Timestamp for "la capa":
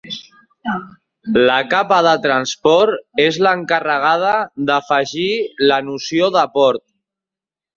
1.49-1.99